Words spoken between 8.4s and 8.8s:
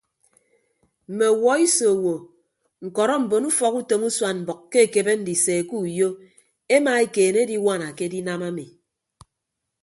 ami.